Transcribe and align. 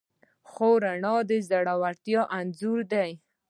خو 0.49 0.67
رڼا 0.83 1.15
د 1.29 1.31
زړورتیا 1.49 2.21
انځور 2.37 2.79
دی. 2.91 3.09